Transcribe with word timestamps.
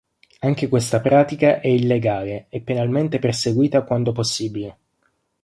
Anche 0.39 0.67
questa 0.67 0.99
pratica 0.99 1.59
è 1.61 1.67
illegale 1.67 2.47
e 2.49 2.59
penalmente 2.61 3.19
perseguita 3.19 3.83
quando 3.83 4.11
possibile. 4.11 4.77